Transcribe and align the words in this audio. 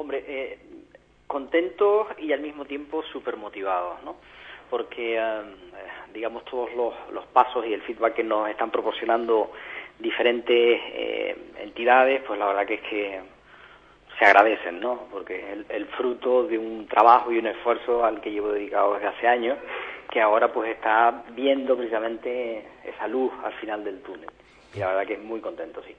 Hombre, 0.00 0.24
eh, 0.26 0.58
contentos 1.26 2.06
y 2.16 2.32
al 2.32 2.40
mismo 2.40 2.64
tiempo 2.64 3.02
súper 3.12 3.36
motivados, 3.36 4.02
¿no? 4.02 4.16
Porque, 4.70 5.18
eh, 5.18 5.42
digamos, 6.14 6.42
todos 6.46 6.74
los, 6.74 6.94
los, 7.12 7.26
pasos 7.26 7.66
y 7.66 7.74
el 7.74 7.82
feedback 7.82 8.14
que 8.14 8.24
nos 8.24 8.48
están 8.48 8.70
proporcionando 8.70 9.52
diferentes 9.98 10.56
eh, 10.56 11.36
entidades, 11.58 12.22
pues 12.26 12.38
la 12.38 12.46
verdad 12.46 12.64
que 12.64 12.74
es 12.76 12.80
que 12.80 13.20
se 14.18 14.24
agradecen, 14.24 14.80
¿no? 14.80 15.02
Porque 15.12 15.52
el, 15.52 15.66
el 15.68 15.84
fruto 15.88 16.44
de 16.44 16.56
un 16.56 16.86
trabajo 16.86 17.30
y 17.30 17.36
un 17.36 17.48
esfuerzo 17.48 18.02
al 18.02 18.22
que 18.22 18.32
llevo 18.32 18.52
dedicado 18.52 18.94
desde 18.94 19.08
hace 19.08 19.28
años, 19.28 19.58
que 20.10 20.20
ahora 20.20 20.52
pues 20.52 20.70
está 20.70 21.24
viendo 21.34 21.76
precisamente 21.76 22.66
esa 22.84 23.06
luz 23.06 23.32
al 23.44 23.52
final 23.54 23.84
del 23.84 24.00
túnel 24.00 24.30
y 24.74 24.78
la 24.78 24.88
verdad 24.88 25.06
que 25.06 25.14
es 25.14 25.22
muy 25.22 25.40
contento, 25.40 25.82
sí. 25.82 25.96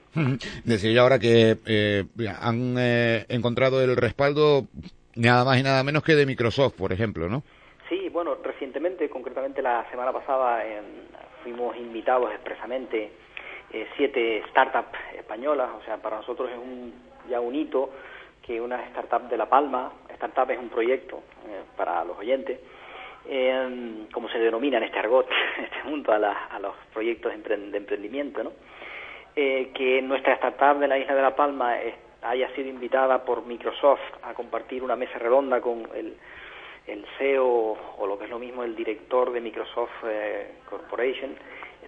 Decía 0.64 0.92
yo 0.92 1.02
ahora 1.02 1.18
que 1.18 1.58
eh, 1.66 2.04
han 2.40 2.76
eh, 2.78 3.26
encontrado 3.28 3.82
el 3.82 3.96
respaldo 3.96 4.66
nada 5.14 5.44
más 5.44 5.58
y 5.58 5.62
nada 5.62 5.84
menos 5.84 6.02
que 6.02 6.14
de 6.14 6.24
Microsoft, 6.24 6.74
por 6.76 6.92
ejemplo, 6.92 7.28
¿no? 7.28 7.42
Sí, 7.88 8.08
bueno, 8.08 8.36
recientemente, 8.42 9.10
concretamente 9.10 9.60
la 9.60 9.84
semana 9.90 10.12
pasada, 10.12 10.62
fuimos 11.42 11.76
invitados 11.76 12.32
expresamente 12.32 13.10
eh, 13.72 13.86
siete 13.96 14.42
startups 14.50 14.98
españolas, 15.18 15.70
o 15.78 15.84
sea, 15.84 15.98
para 15.98 16.16
nosotros 16.16 16.50
es 16.50 16.58
un, 16.58 16.94
ya 17.28 17.40
un 17.40 17.54
hito 17.54 17.90
que 18.42 18.60
una 18.60 18.82
startup 18.86 19.28
de 19.28 19.36
La 19.36 19.48
Palma, 19.48 19.92
startup 20.10 20.50
es 20.50 20.58
un 20.58 20.68
proyecto 20.68 21.22
eh, 21.48 21.62
para 21.76 22.04
los 22.04 22.18
oyentes, 22.18 22.58
eh, 23.28 24.06
como 24.12 24.28
se 24.28 24.38
denomina 24.38 24.78
en 24.78 24.84
este 24.84 24.98
argot, 24.98 25.28
en 25.58 25.64
este 25.64 25.82
mundo, 25.84 26.12
a, 26.12 26.46
a 26.46 26.58
los 26.58 26.74
proyectos 26.92 27.32
de 27.32 27.76
emprendimiento, 27.76 28.42
¿no? 28.42 28.52
Eh, 29.34 29.70
que 29.74 30.02
nuestra 30.02 30.34
startup 30.34 30.78
de 30.78 30.88
la 30.88 30.98
isla 30.98 31.14
de 31.14 31.22
La 31.22 31.34
Palma 31.34 31.76
haya 32.22 32.54
sido 32.54 32.68
invitada 32.68 33.24
por 33.24 33.46
Microsoft 33.46 34.00
a 34.22 34.34
compartir 34.34 34.82
una 34.82 34.94
mesa 34.94 35.18
redonda 35.18 35.60
con 35.60 35.88
el, 35.94 36.16
el 36.86 37.06
CEO 37.18 37.76
o 37.98 38.06
lo 38.06 38.18
que 38.18 38.24
es 38.24 38.30
lo 38.30 38.38
mismo 38.38 38.62
el 38.64 38.74
director 38.74 39.32
de 39.32 39.40
Microsoft 39.40 40.04
eh, 40.04 40.52
Corporation 40.68 41.34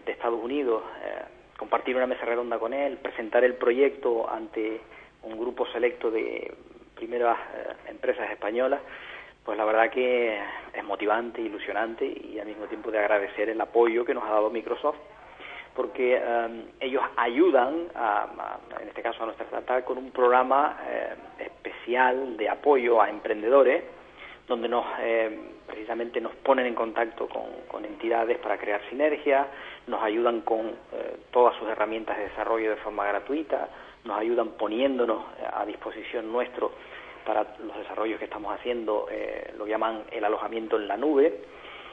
de 0.05 0.13
Estados 0.13 0.43
Unidos, 0.43 0.83
eh, 1.03 1.23
compartir 1.57 1.97
una 1.97 2.07
mesa 2.07 2.25
redonda 2.25 2.59
con 2.59 2.73
él, 2.73 2.99
presentar 2.99 3.45
el 3.45 3.55
proyecto 3.55 4.29
ante 4.31 4.81
un 5.23 5.39
grupo 5.39 5.67
selecto 5.69 6.11
de 6.11 6.53
primeras 6.95 7.39
eh, 7.39 7.91
empresas 7.91 8.31
españolas, 8.31 8.81
pues 9.45 9.59
la 9.59 9.65
verdad 9.65 9.91
que 9.91 10.39
es 10.73 10.85
motivante, 10.85 11.41
ilusionante 11.41 12.07
y 12.07 12.39
al 12.39 12.47
mismo 12.47 12.67
tiempo 12.67 12.91
de 12.91 12.99
agradecer 12.99 13.49
el 13.51 13.61
apoyo 13.61 14.05
que 14.05 14.15
nos 14.15 14.25
ha 14.25 14.31
dado 14.31 14.51
Microsoft, 14.51 14.97
porque 15.77 16.17
eh, 16.17 16.65
ellos 16.81 17.03
ayudan, 17.17 17.89
a, 17.95 18.59
en 18.81 18.89
este 18.89 19.03
caso 19.03 19.23
a 19.23 19.27
nuestra 19.27 19.45
startup, 19.47 19.85
con 19.85 19.99
un 19.99 20.11
programa 20.13 20.79
eh, 20.89 21.15
especial 21.41 22.37
de 22.37 22.49
apoyo 22.49 23.03
a 23.03 23.11
emprendedores, 23.11 23.85
donde 24.47 24.69
nos 24.69 24.85
precisamente 25.67 26.21
nos 26.21 26.35
ponen 26.37 26.67
en 26.67 26.75
contacto 26.75 27.27
con, 27.27 27.47
con, 27.67 27.83
entidades 27.87 28.37
para 28.39 28.59
crear 28.59 28.79
sinergias, 28.91 29.47
nos 29.87 30.03
ayudan 30.03 30.43
con 30.43 30.71
todas 31.31 31.57
sus 31.57 31.67
herramientas 31.67 32.19
de 32.19 32.25
desarrollo 32.25 32.69
de 32.69 32.77
forma 32.77 33.07
gratuita, 33.07 33.71
nos 34.05 34.19
ayudan 34.19 34.51
poniéndonos 34.51 35.25
a 35.51 35.65
disposición 35.65 36.31
nuestro 36.31 36.73
para 37.25 37.57
los 37.65 37.77
desarrollos 37.77 38.19
que 38.19 38.27
estamos 38.27 38.55
haciendo, 38.55 39.07
eh, 39.11 39.53
lo 39.57 39.67
llaman 39.67 40.05
el 40.11 40.25
alojamiento 40.25 40.77
en 40.77 40.89
la 40.89 40.97
nube, 40.97 41.41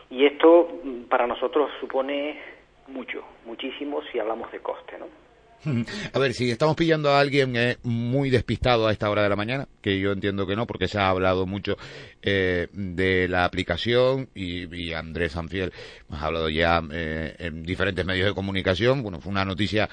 y 0.09 0.25
esto 0.25 0.69
mm, 0.83 1.03
para 1.03 1.27
nosotros 1.27 1.71
supone 1.79 2.39
mucho, 2.87 3.23
muchísimo 3.45 4.01
si 4.11 4.19
hablamos 4.19 4.51
de 4.51 4.59
coste, 4.59 4.97
¿no? 4.97 5.30
A 6.13 6.19
ver, 6.19 6.33
si 6.33 6.49
estamos 6.49 6.75
pillando 6.75 7.09
a 7.09 7.19
alguien 7.19 7.55
eh, 7.55 7.77
muy 7.83 8.29
despistado 8.29 8.87
a 8.87 8.91
esta 8.91 9.09
hora 9.09 9.23
de 9.23 9.29
la 9.29 9.35
mañana, 9.35 9.67
que 9.81 9.99
yo 9.99 10.11
entiendo 10.11 10.47
que 10.47 10.55
no, 10.55 10.65
porque 10.65 10.87
se 10.87 10.97
ha 10.97 11.09
hablado 11.09 11.45
mucho 11.45 11.77
eh, 12.21 12.67
de 12.73 13.27
la 13.27 13.45
aplicación 13.45 14.29
y, 14.33 14.91
Andrés 14.93 15.33
Sanfiel 15.33 15.71
ha 16.09 16.25
hablado 16.25 16.49
ya 16.49 16.81
eh, 16.91 17.35
en 17.39 17.63
diferentes 17.63 18.05
medios 18.05 18.27
de 18.27 18.33
comunicación. 18.33 19.03
Bueno, 19.03 19.19
fue 19.19 19.31
una 19.31 19.45
noticia 19.45 19.89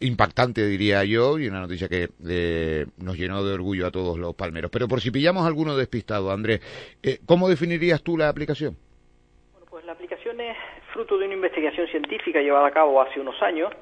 impactante, 0.00 0.66
diría 0.66 1.04
yo, 1.04 1.38
y 1.38 1.48
una 1.48 1.60
noticia 1.60 1.88
que 1.88 2.08
nos 2.98 3.16
llenó 3.16 3.42
de 3.42 3.54
orgullo 3.54 3.86
a 3.86 3.90
todos 3.90 4.18
los 4.18 4.34
palmeros. 4.34 4.70
Pero 4.70 4.86
por 4.86 5.00
si 5.00 5.10
pillamos 5.10 5.44
a 5.44 5.46
alguno 5.46 5.76
despistado, 5.76 6.30
Andrés, 6.30 6.60
¿cómo 7.24 7.48
definirías 7.48 8.02
tú 8.02 8.18
la 8.18 8.28
aplicación? 8.28 8.76
Bueno, 9.52 9.66
pues 9.70 9.84
la 9.86 9.92
aplicación 9.92 10.40
es 10.40 10.56
fruto 10.92 11.16
de 11.16 11.24
una 11.24 11.34
investigación 11.34 11.86
científica 11.88 12.40
llevada 12.40 12.68
a 12.68 12.72
cabo 12.72 13.00
hace 13.00 13.18
unos 13.18 13.40
años 13.42 13.72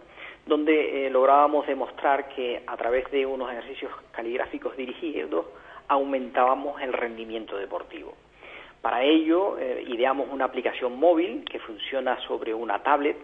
donde 0.48 1.06
eh, 1.06 1.10
lográbamos 1.10 1.66
demostrar 1.66 2.30
que 2.30 2.62
a 2.66 2.76
través 2.78 3.08
de 3.10 3.26
unos 3.26 3.52
ejercicios 3.52 3.92
caligráficos 4.12 4.74
dirigidos 4.76 5.44
aumentábamos 5.88 6.80
el 6.80 6.94
rendimiento 6.94 7.56
deportivo. 7.58 8.14
Para 8.80 9.02
ello 9.02 9.58
eh, 9.58 9.84
ideamos 9.86 10.28
una 10.30 10.46
aplicación 10.46 10.98
móvil 10.98 11.44
que 11.44 11.58
funciona 11.58 12.18
sobre 12.20 12.54
una 12.54 12.82
tablet, 12.82 13.16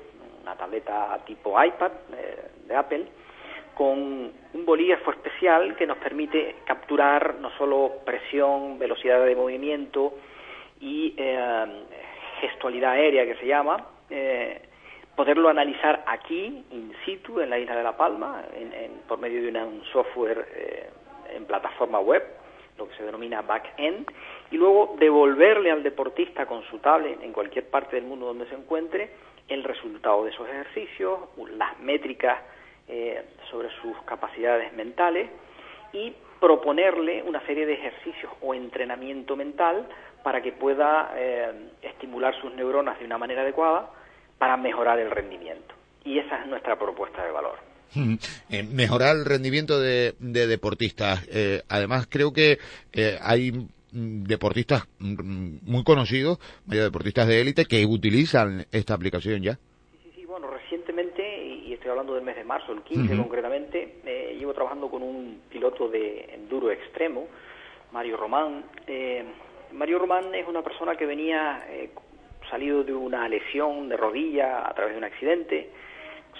una 0.42 0.54
tableta 0.54 1.18
tipo 1.24 1.62
iPad 1.62 1.92
eh, 2.12 2.50
de 2.66 2.76
Apple, 2.76 3.06
con 3.74 4.30
un 4.52 4.66
bolígrafo 4.66 5.10
especial 5.10 5.74
que 5.76 5.86
nos 5.86 5.96
permite 5.96 6.56
capturar 6.66 7.36
no 7.40 7.50
solo 7.56 8.00
presión, 8.04 8.78
velocidad 8.78 9.24
de 9.24 9.34
movimiento 9.34 10.14
y 10.80 11.16
gestualidad 12.40 12.92
aérea 12.92 13.24
que 13.24 13.34
se 13.36 13.46
llama, 13.46 13.84
poderlo 15.16 15.48
analizar 15.48 16.04
aquí, 16.06 16.64
in 16.70 16.92
situ, 17.04 17.40
en 17.40 17.50
la 17.50 17.58
isla 17.58 17.76
de 17.76 17.82
La 17.82 17.96
Palma, 17.96 18.42
por 19.08 19.18
medio 19.18 19.42
de 19.42 19.64
un 19.64 19.82
software 19.92 20.46
eh, 20.54 20.90
en 21.34 21.44
plataforma 21.46 22.00
web, 22.00 22.22
lo 22.78 22.88
que 22.88 22.96
se 22.96 23.04
denomina 23.04 23.42
back-end, 23.42 24.10
y 24.50 24.56
luego 24.56 24.96
devolverle 24.98 25.70
al 25.70 25.82
deportista 25.82 26.46
con 26.46 26.62
su 26.64 26.78
tablet 26.78 27.22
en 27.22 27.32
cualquier 27.32 27.68
parte 27.68 27.96
del 27.96 28.04
mundo 28.04 28.26
donde 28.26 28.46
se 28.46 28.54
encuentre 28.54 29.10
el 29.48 29.62
resultado 29.62 30.24
de 30.24 30.30
esos 30.30 30.48
ejercicios, 30.48 31.20
las 31.56 31.78
métricas 31.80 32.38
eh, 32.88 33.22
sobre 33.50 33.68
sus 33.82 33.96
capacidades 34.04 34.72
mentales 34.72 35.30
y 35.92 36.12
proponerle 36.40 37.22
una 37.22 37.40
serie 37.46 37.66
de 37.66 37.74
ejercicios 37.74 38.32
o 38.42 38.54
entrenamiento 38.54 39.36
mental 39.36 39.86
para 40.22 40.42
que 40.42 40.52
pueda 40.52 41.12
eh, 41.16 41.70
estimular 41.82 42.34
sus 42.40 42.52
neuronas 42.54 42.98
de 42.98 43.04
una 43.04 43.18
manera 43.18 43.42
adecuada, 43.42 43.90
para 44.44 44.58
mejorar 44.58 44.98
el 44.98 45.10
rendimiento. 45.10 45.74
Y 46.04 46.18
esa 46.18 46.42
es 46.42 46.46
nuestra 46.46 46.78
propuesta 46.78 47.24
de 47.24 47.30
valor. 47.30 47.54
Eh, 48.50 48.62
mejorar 48.62 49.16
el 49.16 49.24
rendimiento 49.24 49.80
de, 49.80 50.12
deportistas. 50.20 51.26
Eh, 51.32 51.62
además, 51.66 52.06
creo 52.10 52.30
que 52.30 52.58
eh, 52.92 53.16
hay 53.22 53.52
deportistas 53.90 54.86
muy 54.98 55.82
conocidos, 55.82 56.40
deportistas 56.66 57.26
de 57.26 57.40
élite, 57.40 57.64
que 57.64 57.86
utilizan 57.86 58.66
esta 58.70 58.92
aplicación 58.92 59.42
ya. 59.42 59.54
Sí, 60.02 60.12
sí, 60.14 60.26
bueno, 60.26 60.50
recientemente, 60.50 61.22
y 61.42 61.72
estoy 61.72 61.92
hablando 61.92 62.14
del 62.14 62.24
mes 62.24 62.36
de 62.36 62.44
marzo, 62.44 62.72
el 62.72 62.82
15 62.82 63.16
concretamente, 63.16 64.34
llevo 64.38 64.52
trabajando 64.52 64.90
con 64.90 65.02
un 65.02 65.40
piloto 65.48 65.88
de 65.88 66.34
enduro 66.34 66.70
extremo, 66.70 67.28
Mario 67.92 68.18
Román. 68.18 68.66
Mario 69.72 70.00
Román 70.00 70.34
es 70.34 70.46
una 70.46 70.60
persona 70.60 70.96
que 70.96 71.06
venía 71.06 71.64
salido 72.50 72.84
de 72.84 72.94
una 72.94 73.28
lesión 73.28 73.88
de 73.88 73.96
rodilla 73.96 74.68
a 74.68 74.74
través 74.74 74.94
de 74.94 74.98
un 74.98 75.04
accidente, 75.04 75.70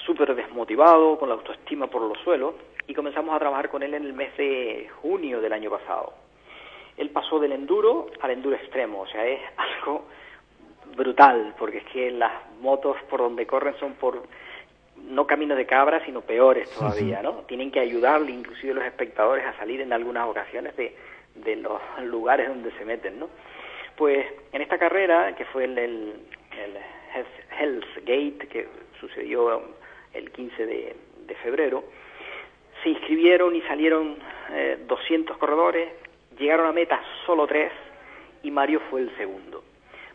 súper 0.05 0.35
desmotivado, 0.35 1.19
con 1.19 1.29
la 1.29 1.35
autoestima 1.35 1.87
por 1.87 2.03
los 2.03 2.19
suelos, 2.19 2.55
y 2.87 2.95
comenzamos 2.95 3.35
a 3.35 3.39
trabajar 3.39 3.71
con 3.71 3.83
él 3.83 3.95
en 3.95 4.05
el 4.05 4.13
mes 4.13 4.37
de 4.37 4.89
junio 5.01 5.41
del 5.41 5.53
año 5.53 5.71
pasado. 5.71 6.13
Él 6.97 7.11
pasó 7.11 7.39
del 7.39 7.53
enduro 7.53 8.07
al 8.21 8.31
enduro 8.31 8.57
extremo, 8.57 9.01
o 9.01 9.07
sea, 9.07 9.27
es 9.27 9.41
algo 9.57 10.05
brutal, 10.97 11.55
porque 11.59 11.79
es 11.79 11.85
que 11.87 12.11
las 12.11 12.33
motos 12.61 12.97
por 13.09 13.21
donde 13.21 13.47
corren 13.47 13.75
son 13.79 13.95
por 13.95 14.23
no 14.97 15.27
caminos 15.27 15.59
de 15.59 15.67
cabra, 15.67 16.05
sino 16.05 16.21
peores 16.21 16.71
todavía, 16.71 17.21
¿no? 17.21 17.43
Tienen 17.47 17.71
que 17.71 17.81
ayudarle 17.81 18.33
inclusive 18.33 18.75
los 18.75 18.85
espectadores 18.85 19.45
a 19.45 19.57
salir 19.57 19.81
en 19.81 19.93
algunas 19.93 20.29
ocasiones 20.29 20.77
de, 20.77 20.97
de 21.35 21.57
los 21.57 21.81
lugares 22.05 22.49
donde 22.49 22.71
se 22.73 22.85
meten, 22.85 23.19
¿no? 23.19 23.29
Pues 23.97 24.27
en 24.53 24.61
esta 24.61 24.79
carrera, 24.79 25.35
que 25.37 25.45
fue 25.47 25.65
el, 25.65 25.79
el, 25.79 26.15
Hell's 27.59 27.87
Gate, 28.05 28.49
que 28.49 28.67
sucedió 29.01 29.63
el 30.13 30.31
15 30.33 30.67
de, 30.67 30.97
febrero, 31.43 31.85
se 32.83 32.89
inscribieron 32.91 33.55
y 33.55 33.61
salieron 33.63 34.17
200 34.87 35.37
eh, 35.37 35.39
corredores, 35.39 35.89
llegaron 36.39 36.67
a 36.67 36.73
meta 36.73 37.03
solo 37.27 37.47
tres 37.47 37.71
y 38.43 38.51
Mario 38.51 38.81
fue 38.89 39.03
el 39.03 39.17
segundo. 39.17 39.63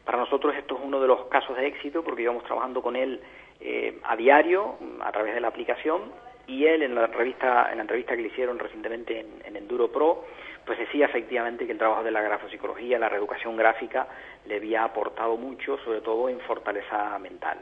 Para 0.05 0.17
nosotros 0.17 0.55
esto 0.55 0.75
es 0.75 0.81
uno 0.83 0.99
de 0.99 1.07
los 1.07 1.25
casos 1.25 1.55
de 1.55 1.67
éxito 1.67 2.03
porque 2.03 2.23
íbamos 2.23 2.43
trabajando 2.45 2.81
con 2.81 2.95
él 2.95 3.21
eh, 3.59 3.99
a 4.03 4.15
diario 4.15 4.77
a 5.01 5.11
través 5.11 5.35
de 5.35 5.41
la 5.41 5.49
aplicación 5.49 6.01
y 6.47 6.65
él 6.65 6.81
en 6.81 6.95
la 6.95 7.07
revista 7.07 7.69
en 7.69 7.77
la 7.77 7.83
entrevista 7.83 8.15
que 8.15 8.23
le 8.23 8.29
hicieron 8.29 8.57
recientemente 8.57 9.25
en 9.45 9.55
Enduro 9.55 9.91
Pro 9.91 10.25
pues 10.65 10.79
decía 10.79 11.05
efectivamente 11.05 11.65
que 11.65 11.71
el 11.71 11.77
trabajo 11.77 12.03
de 12.03 12.11
la 12.11 12.21
grafopsicología, 12.21 12.99
la 12.99 13.09
reeducación 13.09 13.55
gráfica, 13.57 14.07
le 14.45 14.57
había 14.57 14.83
aportado 14.83 15.37
mucho, 15.37 15.77
sobre 15.79 16.01
todo 16.01 16.29
en 16.29 16.39
fortaleza 16.41 17.17
mental. 17.19 17.59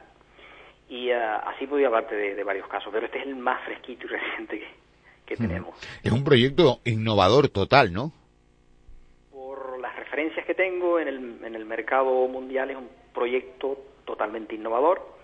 Y 0.90 1.12
uh, 1.12 1.16
así 1.46 1.68
podía 1.68 1.88
hablarte 1.88 2.16
de, 2.16 2.36
de, 2.36 2.44
varios 2.44 2.68
casos, 2.68 2.90
pero 2.94 3.06
este 3.06 3.20
es 3.20 3.28
el 3.28 3.36
más 3.36 3.64
fresquito 3.66 4.06
y 4.06 4.10
reciente 4.18 4.60
que, 4.60 4.68
que 5.26 5.36
tenemos. 5.36 5.76
Es 6.04 6.12
un 6.12 6.24
proyecto 6.24 6.80
innovador 6.86 7.50
total, 7.50 7.92
¿no? 7.92 8.12
Por 9.32 9.80
las 9.80 9.96
referencias 9.96 10.46
que 10.46 10.56
tengo 10.56 11.00
en 11.00 11.08
el, 11.08 11.46
en 11.46 11.56
el 11.56 11.66
mercado 11.66 12.28
mundial 12.28 12.72
es 12.72 12.78
un 12.78 12.90
proyecto 13.14 13.78
totalmente 14.06 14.56
innovador. 14.56 15.16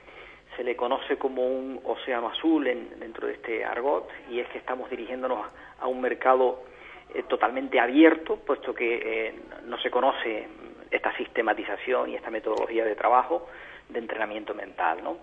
Se 0.58 0.64
le 0.64 0.76
conoce 0.76 1.18
como 1.18 1.48
un 1.48 1.80
océano 1.84 2.28
azul 2.28 2.68
en, 2.68 3.00
dentro 3.00 3.26
de 3.28 3.34
este 3.34 3.66
argot 3.66 4.08
y 4.30 4.40
es 4.40 4.48
que 4.50 4.60
estamos 4.60 4.90
dirigiéndonos 4.90 5.48
a, 5.80 5.88
un 5.88 6.00
mercado 6.00 6.64
eh, 7.14 7.24
totalmente 7.24 7.80
abierto, 7.80 8.38
puesto 8.38 8.74
que 8.74 9.28
eh, 9.28 9.36
no 9.66 9.78
se 9.80 9.90
conoce 9.90 10.48
esta 10.92 11.16
sistematización 11.18 12.12
y 12.12 12.16
esta 12.16 12.30
metodología 12.30 12.86
de 12.86 12.96
trabajo 12.96 13.48
de 13.90 14.00
entrenamiento 14.00 14.54
mental, 14.54 15.04
¿no? 15.04 15.18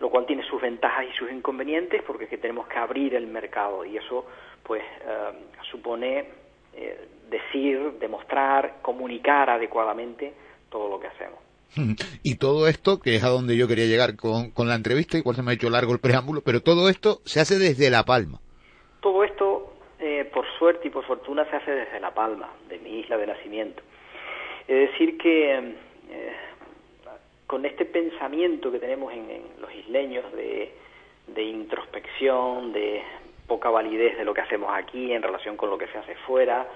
Lo 0.00 0.10
cual 0.10 0.26
tiene 0.26 0.42
sus 0.44 0.60
ventajas 0.60 1.06
y 1.08 1.16
sus 1.16 1.30
inconvenientes 1.30 2.02
porque 2.02 2.24
es 2.24 2.30
que 2.30 2.38
tenemos 2.38 2.66
que 2.66 2.78
abrir 2.78 3.14
el 3.14 3.26
mercado 3.26 3.84
y 3.84 3.96
eso 3.96 4.26
pues 4.62 4.82
eh, 4.82 5.32
supone 5.70 6.26
eh, 6.74 7.08
decir, 7.28 7.92
demostrar, 8.00 8.76
comunicar 8.82 9.50
adecuadamente 9.50 10.32
todo 10.70 10.88
lo 10.88 11.00
que 11.00 11.06
hacemos. 11.08 11.38
Y 12.22 12.36
todo 12.36 12.68
esto, 12.68 13.00
que 13.00 13.16
es 13.16 13.24
a 13.24 13.28
donde 13.28 13.56
yo 13.56 13.66
quería 13.66 13.86
llegar 13.86 14.16
con, 14.16 14.50
con 14.50 14.68
la 14.68 14.74
entrevista, 14.74 15.18
igual 15.18 15.36
se 15.36 15.42
me 15.42 15.50
ha 15.50 15.54
hecho 15.54 15.70
largo 15.70 15.92
el 15.92 16.00
preámbulo, 16.00 16.42
pero 16.42 16.62
todo 16.62 16.88
esto 16.88 17.20
se 17.24 17.40
hace 17.40 17.58
desde 17.58 17.90
La 17.90 18.04
Palma. 18.04 18.40
Todo 19.00 19.24
esto, 19.24 19.74
eh, 19.98 20.28
por 20.32 20.44
suerte 20.62 20.86
y 20.86 20.90
por 20.92 21.04
fortuna, 21.04 21.44
se 21.50 21.56
hace 21.56 21.72
desde 21.72 21.98
La 21.98 22.14
Palma, 22.14 22.48
de 22.68 22.78
mi 22.78 23.00
isla 23.00 23.16
de 23.16 23.26
nacimiento. 23.26 23.82
Es 24.68 24.90
decir, 24.92 25.18
que 25.18 25.56
eh, 25.56 26.32
con 27.48 27.66
este 27.66 27.84
pensamiento 27.84 28.70
que 28.70 28.78
tenemos 28.78 29.12
en, 29.12 29.42
los 29.60 29.74
isleños 29.74 30.24
de, 30.32 31.42
introspección, 31.42 32.72
de 32.72 33.02
poca 33.48 33.70
validez 33.70 34.16
de 34.16 34.24
lo 34.24 34.32
que 34.32 34.42
hacemos 34.42 34.70
aquí 34.72 35.12
en 35.12 35.20
relación 35.20 35.56
con 35.56 35.68
lo 35.68 35.76
que 35.76 35.88
se 35.88 35.98
hace 35.98 36.14
fuera, 36.28 36.68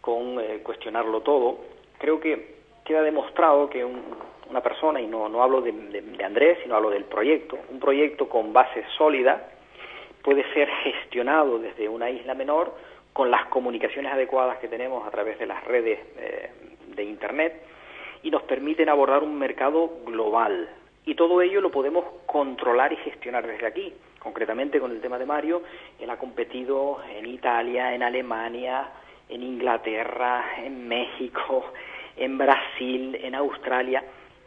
con 0.00 0.38
eh, 0.38 0.60
cuestionarlo 0.62 1.22
todo, 1.22 1.58
creo 1.98 2.20
que 2.20 2.54
queda 2.84 3.02
demostrado 3.02 3.68
que 3.68 3.84
una 3.84 4.60
persona, 4.60 5.00
y 5.00 5.08
no, 5.08 5.28
no 5.28 5.42
hablo 5.42 5.60
de, 5.60 5.72
de, 5.72 6.24
Andrés, 6.24 6.58
sino 6.62 6.76
hablo 6.76 6.90
del 6.90 7.06
proyecto, 7.06 7.58
un 7.68 7.80
proyecto 7.80 8.28
con 8.28 8.52
base 8.52 8.84
sólida 8.96 9.50
puede 10.22 10.44
ser 10.54 10.68
gestionado 10.84 11.58
desde 11.58 11.88
una 11.88 12.08
isla 12.10 12.34
menor 12.34 12.93
con 13.14 13.30
las 13.30 13.46
comunicaciones 13.46 14.12
adecuadas 14.12 14.58
que 14.58 14.66
tenemos 14.66 15.06
a 15.06 15.10
través 15.10 15.38
de 15.38 15.46
las 15.46 15.62
redes 15.64 16.00
eh, 16.18 16.50
de 16.96 17.04
Internet 17.04 17.62
y 18.24 18.30
nos 18.30 18.42
permiten 18.42 18.88
abordar 18.88 19.22
un 19.22 19.38
mercado 19.38 20.00
global. 20.04 20.68
Y 21.06 21.14
todo 21.14 21.40
ello 21.40 21.60
lo 21.60 21.70
podemos 21.70 22.04
controlar 22.26 22.92
y 22.92 22.96
gestionar 22.96 23.46
desde 23.46 23.66
aquí. 23.66 23.94
Concretamente 24.18 24.80
con 24.80 24.90
el 24.90 25.00
tema 25.00 25.16
de 25.16 25.26
Mario, 25.26 25.62
él 26.00 26.10
ha 26.10 26.16
competido 26.16 26.98
en 27.08 27.26
Italia, 27.26 27.94
en 27.94 28.02
Alemania, 28.02 28.88
en 29.28 29.44
Inglaterra, 29.44 30.44
en 30.64 30.88
México, 30.88 31.72
en 32.16 32.36
Brasil, 32.36 33.16
en 33.22 33.36
Australia, 33.36 34.02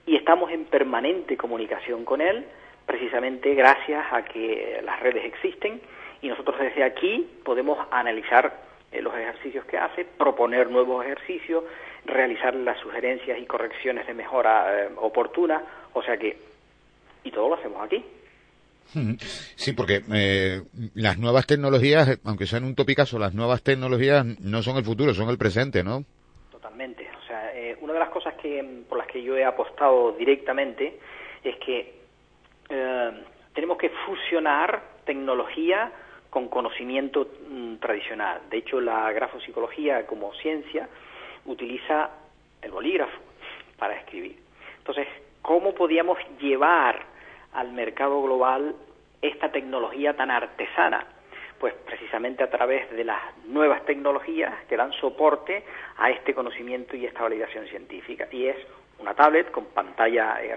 y 0.05 0.17
estamos 0.17 0.51
en 0.51 0.65
permanente 0.65 1.37
comunicación 1.37 2.03
con 2.03 2.19
él, 2.19 2.45
precisamente 2.85 3.53
gracias 3.55 4.05
a 4.11 4.23
que 4.23 4.81
las 4.83 4.99
redes 4.99 5.23
existen 5.23 5.79
y 6.21 6.29
nosotros 6.29 6.57
desde 6.59 6.83
aquí 6.83 7.27
podemos 7.43 7.77
analizar 7.91 8.67
eh, 8.91 9.01
los 9.01 9.13
ejercicios 9.13 9.65
que 9.65 9.77
hace, 9.77 10.05
proponer 10.05 10.69
nuevos 10.69 11.05
ejercicios, 11.05 11.63
realizar 12.05 12.55
las 12.55 12.79
sugerencias 12.79 13.37
y 13.37 13.45
correcciones 13.45 14.07
de 14.07 14.13
mejora 14.13 14.85
eh, 14.85 14.89
oportunas, 14.95 15.61
o 15.93 16.01
sea 16.01 16.17
que, 16.17 16.37
y 17.23 17.31
todo 17.31 17.49
lo 17.49 17.55
hacemos 17.55 17.81
aquí. 17.83 18.03
Sí, 19.57 19.73
porque 19.73 20.01
eh, 20.13 20.61
las 20.95 21.17
nuevas 21.17 21.45
tecnologías, 21.45 22.21
aunque 22.23 22.45
sean 22.45 22.63
un 22.63 22.73
topicazo, 22.73 23.19
las 23.19 23.33
nuevas 23.33 23.61
tecnologías 23.61 24.25
no 24.39 24.63
son 24.63 24.77
el 24.77 24.85
futuro, 24.85 25.13
son 25.13 25.29
el 25.29 25.37
presente, 25.37 25.83
¿no? 25.83 26.05
Totalmente. 26.49 27.09
O 27.21 27.27
sea, 27.27 27.51
una 27.81 27.91
de 27.91 27.99
las 27.99 28.09
cosas 28.09 28.35
que 28.35 28.83
por 28.87 28.97
las 28.97 29.07
que 29.07 29.21
yo 29.21 29.35
he 29.35 29.43
apostado 29.43 30.13
directamente 30.13 30.97
es 31.43 31.57
que 31.57 31.97
tenemos 33.53 33.77
que 33.77 33.89
fusionar 34.05 34.81
tecnología 35.05 35.91
con 36.37 36.49
conocimiento 36.49 37.29
mm, 37.49 37.77
tradicional. 37.77 38.41
De 38.51 38.57
hecho, 38.57 38.79
la 38.79 39.11
grafopsicología 39.11 40.05
como 40.05 40.31
ciencia 40.35 40.87
utiliza 41.47 42.11
el 42.61 42.69
bolígrafo 42.69 43.17
para 43.75 43.95
escribir. 43.95 44.37
Entonces, 44.77 45.07
¿cómo 45.41 45.73
podíamos 45.73 46.19
llevar 46.39 47.05
al 47.53 47.71
mercado 47.71 48.21
global 48.21 48.75
esta 49.19 49.51
tecnología 49.51 50.15
tan 50.15 50.29
artesana? 50.29 51.07
Pues 51.59 51.73
precisamente 51.73 52.43
a 52.43 52.51
través 52.51 52.87
de 52.91 53.03
las 53.03 53.35
nuevas 53.47 53.83
tecnologías 53.85 54.53
que 54.69 54.77
dan 54.77 54.93
soporte 54.93 55.63
a 55.97 56.11
este 56.11 56.35
conocimiento 56.35 56.95
y 56.95 57.07
esta 57.07 57.23
validación 57.23 57.65
científica. 57.65 58.27
Y 58.31 58.45
es 58.45 58.57
una 58.99 59.15
tablet 59.15 59.49
con 59.49 59.65
pantalla 59.73 60.37
eh, 60.43 60.55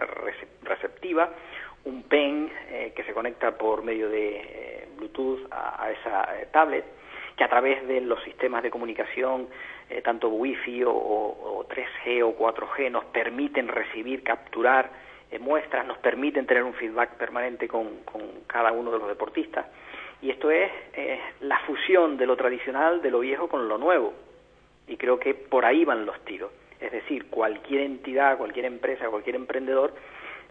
receptiva, 0.62 1.30
un 1.84 2.02
pen 2.02 2.52
eh, 2.68 2.92
que 2.94 3.02
se 3.04 3.14
conecta 3.14 3.56
por 3.56 3.82
medio 3.82 4.10
de 4.10 4.36
eh, 4.36 4.79
Bluetooth 5.00 5.40
a, 5.50 5.90
esa 5.90 6.40
eh, 6.40 6.48
tablet, 6.52 6.84
que 7.36 7.44
a 7.44 7.48
través 7.48 7.86
de 7.88 8.00
los 8.00 8.22
sistemas 8.22 8.62
de 8.62 8.70
comunicación, 8.70 9.48
tanto 10.04 10.28
Wi-Fi 10.28 10.84
o, 10.86 11.66
3G 11.68 12.22
o 12.22 12.36
4G, 12.38 12.90
nos 12.92 13.04
permiten 13.06 13.66
recibir, 13.66 14.22
capturar 14.22 14.88
muestras, 15.40 15.84
nos 15.86 15.98
permiten 15.98 16.46
tener 16.46 16.62
un 16.62 16.74
feedback 16.74 17.16
permanente 17.16 17.66
con, 17.66 18.02
con, 18.04 18.22
cada 18.46 18.70
uno 18.70 18.92
de 18.92 18.98
los 18.98 19.08
deportistas. 19.08 19.66
Y 20.22 20.30
esto 20.30 20.50
es 20.50 20.70
la 21.40 21.58
fusión 21.60 22.18
de 22.18 22.26
lo 22.26 22.36
tradicional, 22.36 23.02
de 23.02 23.10
lo 23.10 23.20
viejo 23.20 23.48
con 23.48 23.68
lo 23.68 23.78
nuevo. 23.78 24.12
Y 24.86 24.96
creo 24.96 25.18
que 25.18 25.34
por 25.34 25.64
ahí 25.64 25.84
van 25.84 26.04
los 26.04 26.20
tiros. 26.24 26.52
Es 26.80 26.92
decir, 26.92 27.26
cualquier 27.28 27.82
entidad, 27.82 28.38
cualquier 28.38 28.66
empresa, 28.66 29.08
cualquier 29.08 29.36
emprendedor 29.36 29.92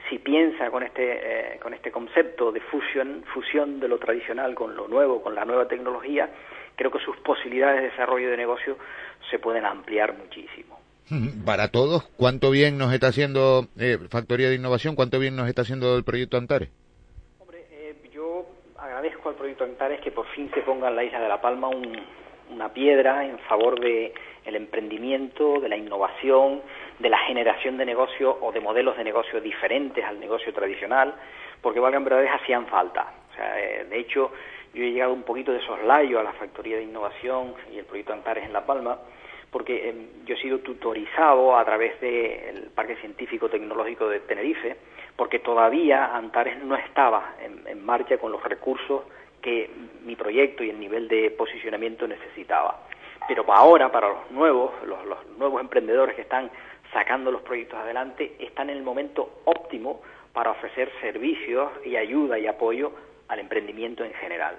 si 0.10 0.20
piensa 0.20 0.70
con 0.70 0.84
este, 0.84 1.56
eh, 1.56 1.60
con 1.60 1.74
este 1.74 1.92
concepto 1.92 2.52
de 2.52 2.62
fusión, 2.62 3.24
fusión 3.34 3.80
de 3.80 3.88
lo 3.88 3.98
tradicional 3.98 4.56
con 4.56 4.76
lo 4.76 4.88
nuevo, 4.88 5.22
con 5.22 5.36
la 5.36 5.46
nueva 5.46 5.68
tecnología, 5.68 6.30
creo 6.76 6.92
que 6.92 7.00
sus 7.00 7.18
posibilidades 7.18 7.82
de 7.82 7.90
desarrollo 7.90 8.30
de 8.30 8.38
negocio 8.38 8.78
se 9.30 9.40
pueden 9.40 9.66
ampliar 9.66 10.16
muchísimo. 10.18 10.80
Para 11.46 11.70
todos, 11.70 12.08
¿cuánto 12.18 12.52
bien 12.52 12.78
nos 12.78 12.94
está 12.94 13.08
haciendo 13.08 13.68
eh, 13.78 13.98
Factoría 14.10 14.50
de 14.50 14.56
Innovación? 14.56 14.96
¿Cuánto 14.96 15.20
bien 15.20 15.36
nos 15.36 15.48
está 15.48 15.64
haciendo 15.64 15.98
el 15.98 16.04
proyecto 16.04 16.38
Antares? 16.38 16.70
Hombre, 17.40 17.66
eh, 17.72 17.96
yo 18.14 18.46
agradezco 18.78 19.30
al 19.30 19.36
proyecto 19.36 19.64
Antares 19.64 20.02
que 20.02 20.12
por 20.12 20.28
fin 20.28 20.50
se 20.54 20.62
ponga 20.62 20.90
en 20.90 20.96
la 20.96 21.04
isla 21.04 21.20
de 21.20 21.30
La 21.30 21.42
Palma 21.42 21.70
una 21.70 22.74
piedra 22.74 23.26
en 23.26 23.38
favor 23.40 23.80
de 23.80 24.14
el 24.46 24.56
emprendimiento, 24.56 25.60
de 25.60 25.70
la 25.70 25.78
innovación, 25.78 26.62
de 27.00 27.10
la 27.10 27.18
generación 27.20 27.78
de 27.78 27.86
negocio 27.86 28.38
o 28.42 28.52
de 28.52 28.60
modelos 28.60 28.98
de 28.98 29.04
negocio 29.04 29.40
diferentes 29.40 30.04
al 30.04 30.20
negocio 30.20 30.54
tradicional, 30.54 31.16
porque 31.62 31.80
valgan 31.80 32.04
verdades 32.04 32.30
hacían 32.32 32.68
falta. 32.68 33.14
O 33.32 33.36
sea, 33.36 33.60
eh, 33.60 33.86
de 33.86 34.00
hecho, 34.00 34.32
yo 34.74 34.84
he 34.84 34.92
llegado 34.92 35.14
un 35.14 35.24
poquito 35.24 35.52
de 35.52 35.62
soslayo 35.62 36.20
a 36.20 36.24
la 36.24 36.34
Factoría 36.34 36.78
de 36.78 36.84
Innovación 36.84 37.54
y 37.74 37.80
el 37.80 37.86
proyecto 37.86 38.14
Antares 38.14 38.44
en 38.44 38.54
La 38.54 38.66
Palma, 38.66 39.00
porque 39.50 39.90
em, 39.90 40.26
yo 40.26 40.36
he 40.36 40.42
sido 40.42 40.60
tutorizado 40.60 41.58
a 41.58 41.64
través 41.64 42.00
del 42.02 42.70
Parque 42.76 42.98
Científico 42.98 43.50
Tecnológico 43.50 44.08
de 44.10 44.20
Tenerife, 44.20 44.76
porque 45.16 45.40
todavía 45.40 46.16
Antares 46.16 46.62
no 46.64 46.76
estaba 46.76 47.36
en, 47.42 47.66
en 47.66 47.86
marcha 47.86 48.18
con 48.18 48.32
los 48.32 48.44
recursos 48.44 49.04
que 49.42 49.70
mi 50.04 50.18
proyecto 50.18 50.66
y 50.66 50.70
el 50.70 50.80
nivel 50.80 51.08
de 51.08 51.32
posicionamiento 51.32 52.06
necesitaba 52.08 52.90
pero 53.30 53.46
ahora 53.54 53.92
para 53.92 54.10
los 54.10 54.32
nuevos, 54.32 54.72
los, 54.86 55.00
nuevos 55.38 55.62
emprendedores 55.62 56.16
que 56.16 56.24
están 56.24 56.50
sacando 56.94 57.32
los 57.32 57.42
proyectos 57.42 57.80
adelante, 57.80 58.36
están 58.40 58.70
en 58.70 58.78
el 58.78 58.84
momento 58.84 59.42
óptimo 59.46 60.02
para 60.34 60.52
ofrecer 60.52 60.92
servicios 61.02 61.70
y 61.86 61.96
ayuda 61.96 62.40
y 62.40 62.48
apoyo 62.48 62.92
al 63.28 63.40
emprendimiento 63.40 64.04
en 64.04 64.14
general. 64.14 64.58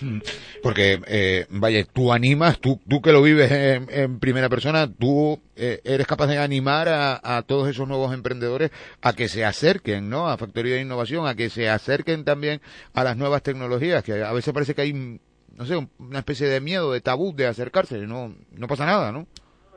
Hmm. 0.00 0.20
Porque, 0.62 1.00
eh, 1.08 1.46
vaya, 1.48 1.82
tú 1.84 2.12
animas, 2.12 2.60
tú, 2.60 2.78
tú 2.88 3.00
que 3.00 3.10
lo 3.10 3.22
vives 3.22 3.50
en, 3.50 4.20
primera 4.20 4.48
persona, 4.48 4.86
tú 4.86 5.40
eh, 5.56 5.80
eres 5.82 6.06
capaz 6.06 6.26
de 6.26 6.38
animar 6.38 6.88
a, 6.88 7.20
a, 7.22 7.42
todos 7.42 7.68
esos 7.68 7.88
nuevos 7.88 8.12
emprendedores 8.12 8.70
a 9.02 9.14
que 9.14 9.28
se 9.28 9.44
acerquen, 9.44 10.08
¿no? 10.10 10.28
A 10.28 10.36
Factoría 10.36 10.74
de 10.74 10.82
Innovación, 10.82 11.26
a 11.26 11.34
que 11.34 11.48
se 11.48 11.68
acerquen 11.68 12.24
también 12.24 12.60
a 12.94 13.02
las 13.02 13.16
nuevas 13.16 13.42
tecnologías, 13.42 14.04
que 14.04 14.22
a 14.22 14.32
veces 14.32 14.52
parece 14.52 14.74
que 14.74 14.82
hay 14.82 15.20
no 15.58 15.64
sé, 15.64 15.74
una 15.98 16.20
especie 16.20 16.46
de 16.46 16.60
miedo, 16.60 16.92
de 16.92 17.00
tabú 17.00 17.34
de 17.34 17.46
acercarse, 17.46 17.98
no, 18.06 18.32
no 18.52 18.68
pasa 18.68 18.86
nada, 18.86 19.10
¿no? 19.10 19.26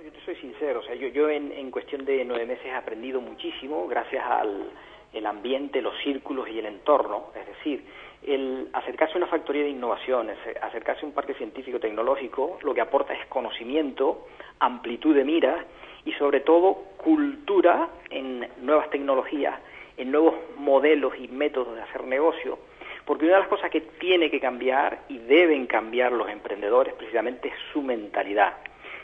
yo 0.04 0.12
te 0.12 0.24
soy 0.24 0.36
sincero, 0.36 0.80
o 0.80 0.84
sea, 0.84 0.96
yo, 1.12 1.30
en, 1.30 1.52
en 1.52 1.72
cuestión 1.72 2.06
de 2.06 2.24
nueve 2.26 2.46
meses 2.46 2.66
he 2.66 2.74
aprendido 2.74 3.22
muchísimo 3.22 3.88
gracias 3.88 4.24
al 4.26 4.72
el 5.14 5.26
ambiente, 5.26 5.82
los 5.82 5.94
círculos 6.04 6.48
y 6.50 6.60
el 6.60 6.66
entorno, 6.66 7.32
es 7.36 7.46
decir, 7.46 7.84
el 8.24 8.70
acercarse 8.74 9.16
a 9.16 9.18
una 9.18 9.28
factoría 9.28 9.64
de 9.64 9.70
innovaciones, 9.70 10.38
acercarse 10.62 11.04
a 11.04 11.08
un 11.08 11.14
parque 11.14 11.34
científico 11.34 11.80
tecnológico, 11.80 12.60
lo 12.62 12.74
que 12.74 12.82
aporta 12.82 13.14
es 13.14 13.26
conocimiento, 13.28 14.28
amplitud 14.60 15.16
de 15.16 15.26
mira 15.26 15.66
y 16.06 16.14
sobre 16.14 16.42
todo 16.42 16.76
cultura 16.98 17.90
en 18.10 18.48
nuevas 18.62 18.90
tecnologías, 18.90 19.60
en 19.98 20.12
nuevos 20.12 20.36
modelos 20.58 21.14
y 21.20 21.28
métodos 21.28 21.76
de 21.76 21.82
hacer 21.82 22.04
negocio, 22.04 22.58
Porque 23.06 23.26
una 23.26 23.36
de 23.36 23.40
las 23.42 23.50
cosas 23.50 23.72
que 23.72 23.82
tiene 23.82 24.30
que 24.30 24.40
cambiar 24.40 25.00
y 25.10 25.18
deben 25.18 25.66
cambiar 25.66 26.12
los 26.12 26.30
emprendedores 26.30 26.94
precisamente 26.94 27.50
es 27.50 27.56
su 27.74 27.82
mentalidad. 27.82 28.54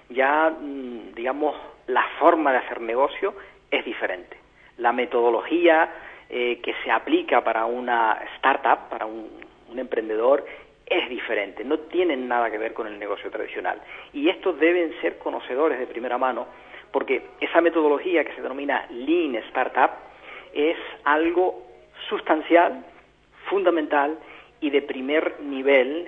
Ya, 0.10 0.50
mm, 0.50 1.14
digamos, 1.16 1.56
la 1.88 2.04
forma 2.20 2.52
de 2.52 2.60
hacer 2.60 2.82
negocio 2.82 3.34
es 3.72 3.84
diferente. 3.86 4.38
La 4.78 4.92
metodología 4.92 5.90
eh, 6.30 6.60
que 6.62 6.74
se 6.84 6.92
aplica 6.92 7.44
para 7.44 7.66
una 7.66 8.20
startup, 8.36 8.90
para 8.90 9.06
un, 9.06 9.30
un 9.70 9.80
emprendedor, 9.80 10.46
es 10.86 11.10
diferente, 11.10 11.66
no 11.66 11.80
tienen 11.80 12.28
nada 12.28 12.50
que 12.50 12.58
ver 12.58 12.74
con 12.74 12.88
el 12.88 12.98
negocio 12.98 13.30
tradicional. 13.30 13.82
Y 14.14 14.30
estos 14.30 14.58
deben 14.60 14.94
ser 15.02 15.18
conocedores 15.18 15.80
de 15.80 15.88
primera 15.88 16.18
mano, 16.18 16.48
porque 16.92 17.24
esa 17.42 17.60
metodología 17.60 18.24
que 18.24 18.34
se 18.34 18.42
denomina 18.42 18.86
Lean 18.90 19.36
Startup 19.48 19.92
es 20.54 20.78
algo 21.04 21.62
sustancial, 22.08 22.86
fundamental 23.50 24.18
y 24.62 24.70
de 24.70 24.82
primer 24.82 25.42
nivel 25.42 26.08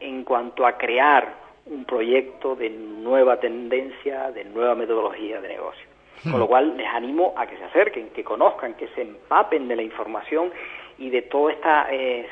en 0.00 0.24
cuanto 0.24 0.66
a 0.66 0.76
crear 0.76 1.45
un 1.66 1.84
proyecto 1.84 2.54
de 2.54 2.70
nueva 2.70 3.38
tendencia, 3.40 4.30
de 4.30 4.44
nueva 4.44 4.74
metodología 4.74 5.40
de 5.40 5.48
negocio. 5.48 5.86
Con 6.22 6.40
lo 6.40 6.48
cual 6.48 6.76
les 6.76 6.88
animo 6.88 7.34
a 7.36 7.46
que 7.46 7.56
se 7.56 7.64
acerquen, 7.64 8.08
que 8.08 8.24
conozcan, 8.24 8.74
que 8.74 8.88
se 8.88 9.02
empapen 9.02 9.68
de 9.68 9.76
la 9.76 9.82
información 9.82 10.50
y 10.98 11.10
de 11.10 11.22
toda 11.22 11.52
esta, 11.52 11.86
eh, 11.92 12.26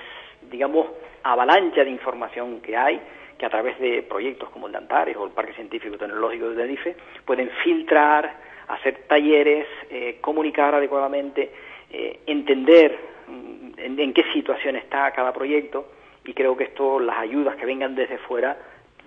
digamos, 0.50 0.86
avalancha 1.22 1.84
de 1.84 1.90
información 1.90 2.60
que 2.60 2.76
hay, 2.76 3.00
que 3.38 3.46
a 3.46 3.50
través 3.50 3.78
de 3.78 4.02
proyectos 4.02 4.48
como 4.50 4.66
el 4.66 4.72
de 4.72 4.78
Antares 4.78 5.16
o 5.16 5.24
el 5.24 5.32
Parque 5.32 5.52
Científico 5.54 5.98
Tecnológico 5.98 6.50
de 6.50 6.56
Tenerife 6.56 6.96
pueden 7.24 7.50
filtrar, 7.62 8.36
hacer 8.68 9.02
talleres, 9.06 9.66
eh, 9.90 10.18
comunicar 10.20 10.74
adecuadamente, 10.74 11.50
eh, 11.90 12.20
entender 12.26 12.98
mm, 13.28 14.00
en, 14.00 14.12
qué 14.12 14.24
situación 14.32 14.76
está 14.76 15.10
cada 15.12 15.32
proyecto 15.32 15.88
y 16.24 16.32
creo 16.32 16.56
que 16.56 16.64
esto, 16.64 17.00
las 17.00 17.18
ayudas 17.18 17.56
que 17.56 17.66
vengan 17.66 17.94
desde 17.94 18.18
fuera, 18.18 18.56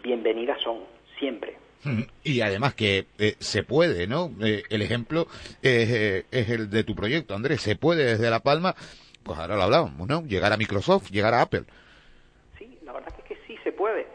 bienvenidas 0.04 0.62
son 0.62 0.80
siempre. 1.20 1.56
Y 2.24 2.42
además 2.42 2.74
que 2.74 3.06
eh, 3.18 3.36
se 3.40 3.64
puede, 3.64 4.08
¿no? 4.08 4.32
el 4.40 4.82
ejemplo 4.82 5.28
es, 5.62 6.26
es 6.32 6.50
el 6.50 6.70
de 6.70 6.84
tu 6.84 6.96
proyecto, 6.96 7.34
Andrés. 7.34 7.62
Se 7.62 7.76
puede 7.76 8.04
desde 8.04 8.30
La 8.30 8.40
Palma, 8.40 8.76
pues 9.24 9.40
ahora 9.40 9.56
lo 9.56 9.64
hablábamos, 9.64 10.08
¿no? 10.08 10.24
Llegar 10.24 10.52
a 10.52 10.58
Microsoft, 10.58 11.12
llegar 11.12 11.34
a 11.34 11.42
Apple 11.42 11.64
puede. 13.78 14.08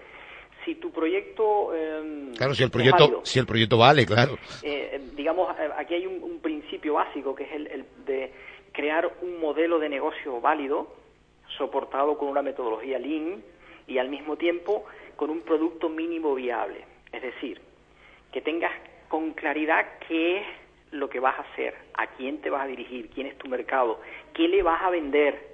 Si 0.65 0.75
tu 0.75 0.91
proyecto... 0.91 1.75
Em, 1.75 2.35
claro, 2.35 2.55
si 2.55 2.63
el 2.63 2.71
proyecto, 2.71 3.23
si 3.25 3.39
el 3.39 3.47
proyecto 3.47 3.79
vale, 3.79 4.05
claro. 4.05 4.35
Eh, 4.63 4.91
eh, 4.93 5.01
digamos, 5.17 5.49
eh, 5.59 5.71
aquí 5.79 5.95
hay 5.95 6.07
un, 6.07 6.41
principio 6.41 6.95
básico 6.95 7.35
que 7.35 7.45
es 7.45 7.53
el, 7.53 7.85
de 8.05 8.33
crear 8.73 9.11
un 9.23 9.41
modelo 9.41 9.79
de 9.79 9.89
negocio 9.89 10.41
válido, 10.41 10.93
soportado 11.57 12.19
con 12.19 12.29
una 12.29 12.43
metodología 12.43 12.99
Lean 12.99 13.43
y 13.87 13.99
al 13.99 14.09
mismo 14.09 14.37
tiempo 14.37 14.85
con 15.17 15.31
un 15.31 15.43
producto 15.43 15.89
mínimo 15.89 16.35
viable. 16.35 16.85
Es 17.13 17.23
decir, 17.23 17.61
que 18.33 18.41
tengas 18.41 18.73
con 19.09 19.33
claridad 19.33 19.99
qué 20.09 20.39
es 20.39 20.47
lo 20.93 21.09
que 21.09 21.21
vas 21.21 21.39
a 21.39 21.43
hacer, 21.43 21.75
a 21.95 22.07
quién 22.09 22.41
te 22.41 22.51
vas 22.51 22.63
a 22.63 22.67
dirigir, 22.67 23.11
quién 23.11 23.27
es 23.27 23.37
tu 23.39 23.49
mercado, 23.49 24.01
qué 24.35 24.49
le 24.49 24.63
vas 24.63 24.83
a 24.83 24.91
vender, 24.91 25.53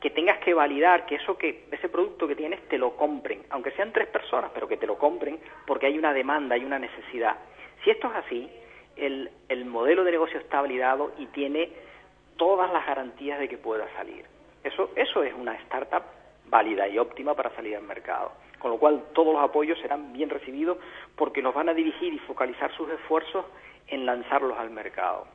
que 0.00 0.10
tengas 0.10 0.38
que 0.38 0.54
validar 0.54 1.06
que 1.06 1.16
eso 1.16 1.38
que 1.38 1.64
ese 1.70 1.88
producto 1.88 2.28
que 2.28 2.36
tienes 2.36 2.60
te 2.68 2.78
lo 2.78 2.96
compren, 2.96 3.42
aunque 3.50 3.70
sean 3.72 3.92
tres 3.92 4.08
personas, 4.08 4.50
pero 4.52 4.68
que 4.68 4.76
te 4.76 4.86
lo 4.86 4.98
compren 4.98 5.38
porque 5.66 5.86
hay 5.86 5.98
una 5.98 6.12
demanda, 6.12 6.54
hay 6.54 6.64
una 6.64 6.78
necesidad. 6.78 7.36
Si 7.82 7.90
esto 7.90 8.08
es 8.08 8.16
así, 8.16 8.50
el, 8.96 9.30
el 9.48 9.64
modelo 9.64 10.04
de 10.04 10.12
negocio 10.12 10.38
está 10.38 10.60
validado 10.60 11.12
y 11.18 11.26
tiene 11.26 11.70
todas 12.36 12.72
las 12.72 12.86
garantías 12.86 13.38
de 13.38 13.48
que 13.48 13.58
pueda 13.58 13.88
salir. 13.94 14.24
Eso, 14.62 14.90
eso 14.96 15.22
es 15.22 15.32
una 15.34 15.54
startup 15.54 16.02
válida 16.46 16.88
y 16.88 16.98
óptima 16.98 17.34
para 17.34 17.54
salir 17.54 17.76
al 17.76 17.82
mercado. 17.82 18.32
Con 18.58 18.70
lo 18.70 18.78
cual 18.78 19.04
todos 19.12 19.34
los 19.34 19.42
apoyos 19.42 19.78
serán 19.80 20.12
bien 20.12 20.30
recibidos 20.30 20.78
porque 21.14 21.42
nos 21.42 21.54
van 21.54 21.68
a 21.68 21.74
dirigir 21.74 22.12
y 22.12 22.18
focalizar 22.20 22.74
sus 22.76 22.88
esfuerzos 22.90 23.44
en 23.88 24.06
lanzarlos 24.06 24.58
al 24.58 24.70
mercado. 24.70 25.26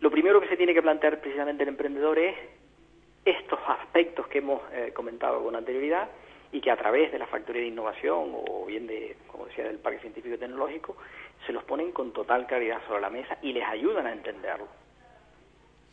Lo 0.00 0.10
primero 0.10 0.40
que 0.40 0.48
se 0.48 0.56
tiene 0.56 0.74
que 0.74 0.82
plantear 0.82 1.20
precisamente 1.20 1.62
el 1.62 1.70
emprendedor 1.70 2.18
es 2.18 2.36
estos 3.24 3.60
aspectos 3.68 4.26
que 4.26 4.38
hemos 4.38 4.60
eh, 4.72 4.92
comentado 4.92 5.42
con 5.44 5.54
anterioridad 5.54 6.08
y 6.50 6.60
que 6.60 6.70
a 6.70 6.76
través 6.76 7.12
de 7.12 7.18
la 7.18 7.26
factoría 7.26 7.62
de 7.62 7.68
innovación 7.68 8.32
o 8.34 8.66
bien 8.66 8.86
de, 8.86 9.16
como 9.28 9.46
decía, 9.46 9.64
del 9.64 9.78
Parque 9.78 10.00
Científico 10.00 10.34
y 10.34 10.38
Tecnológico, 10.38 10.96
se 11.46 11.52
los 11.52 11.64
ponen 11.64 11.92
con 11.92 12.12
total 12.12 12.46
claridad 12.46 12.80
sobre 12.86 13.00
la 13.00 13.10
mesa 13.10 13.38
y 13.42 13.52
les 13.52 13.64
ayudan 13.64 14.06
a 14.06 14.12
entenderlo. 14.12 14.81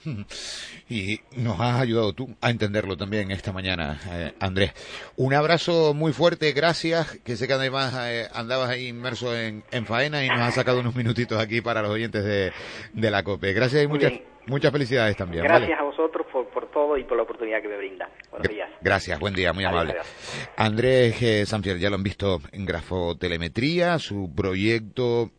Y 0.89 1.19
nos 1.35 1.59
has 1.59 1.79
ayudado 1.79 2.13
tú 2.13 2.35
a 2.41 2.49
entenderlo 2.49 2.97
también 2.97 3.29
esta 3.29 3.51
mañana, 3.51 3.99
eh, 4.11 4.33
Andrés. 4.39 4.73
Un 5.17 5.35
abrazo 5.35 5.93
muy 5.93 6.13
fuerte, 6.13 6.51
gracias, 6.51 7.19
que 7.23 7.35
sé 7.35 7.47
que 7.47 7.53
además 7.53 7.95
eh, 8.07 8.27
andabas 8.33 8.69
ahí 8.69 8.87
inmerso 8.87 9.35
en, 9.35 9.63
faena 9.85 10.25
y 10.25 10.29
nos 10.29 10.39
has 10.39 10.55
sacado 10.55 10.79
unos 10.79 10.95
minutitos 10.95 11.39
aquí 11.39 11.61
para 11.61 11.83
los 11.83 11.91
oyentes 11.91 12.23
de, 12.23 13.11
la 13.11 13.23
COPE. 13.23 13.53
Gracias 13.53 13.83
y 13.83 13.87
muchas, 13.87 14.13
muchas 14.47 14.71
felicidades 14.71 15.15
también. 15.15 15.43
Gracias 15.43 15.79
a 15.79 15.83
vosotros 15.83 16.25
por, 16.31 16.67
todo 16.71 16.97
y 16.97 17.03
por 17.03 17.17
la 17.17 17.23
oportunidad 17.23 17.61
que 17.61 17.67
me 17.67 17.77
brinda. 17.77 18.09
Buenos 18.31 18.49
días. 18.49 18.69
Gracias, 18.81 19.19
buen 19.19 19.33
día, 19.33 19.53
muy 19.53 19.65
amable. 19.65 19.95
Andrés 20.57 21.21
eh, 21.21 21.45
Sanfier, 21.45 21.77
ya 21.77 21.89
lo 21.89 21.95
han 21.95 22.03
visto 22.03 22.39
en 22.51 22.65
Grafotelemetría, 22.65 23.99
su 23.99 24.33
proyecto... 24.35 25.31